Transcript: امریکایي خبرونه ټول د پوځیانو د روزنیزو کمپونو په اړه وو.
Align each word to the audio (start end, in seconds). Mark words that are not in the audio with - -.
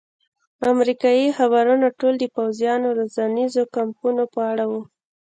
امریکایي 0.71 1.27
خبرونه 1.37 1.87
ټول 1.99 2.13
د 2.19 2.25
پوځیانو 2.35 2.87
د 2.91 2.95
روزنیزو 2.99 3.63
کمپونو 3.75 4.23
په 4.33 4.41
اړه 4.51 4.65
وو. 4.71 4.81